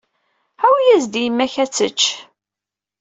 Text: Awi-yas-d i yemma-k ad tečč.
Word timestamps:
Awi-yas-d 0.65 1.13
i 1.15 1.21
yemma-k 1.23 1.53
ad 1.63 1.69
tečč. 1.71 2.01